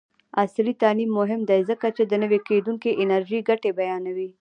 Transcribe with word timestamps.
عصري 0.41 0.73
تعلیم 0.81 1.09
مهم 1.19 1.41
دی 1.49 1.59
ځکه 1.69 1.87
چې 1.95 2.03
د 2.05 2.13
نوي 2.23 2.39
کیدونکي 2.49 2.97
انرژۍ 3.01 3.39
ګټې 3.49 3.71
بیانوي. 3.79 4.29